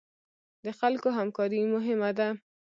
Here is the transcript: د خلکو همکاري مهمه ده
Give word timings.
د 0.65 0.67
خلکو 0.79 1.07
همکاري 1.17 1.59
مهمه 1.73 2.11
ده 2.17 2.27